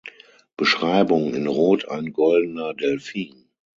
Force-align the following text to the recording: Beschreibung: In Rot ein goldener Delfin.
Beschreibung: 0.57 1.35
In 1.35 1.45
Rot 1.45 1.87
ein 1.87 2.11
goldener 2.11 2.73
Delfin. 2.73 3.51